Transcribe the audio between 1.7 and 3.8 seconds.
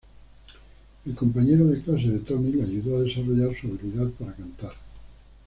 clases de Tommy le ayudó a desarrollar su